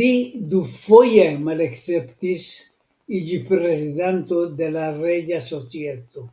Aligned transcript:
Li 0.00 0.06
dufoje 0.54 1.26
malakceptis 1.50 2.48
iĝi 3.20 3.40
Prezidanto 3.52 4.42
de 4.64 4.74
la 4.80 4.90
Reĝa 5.00 5.44
Societo. 5.54 6.28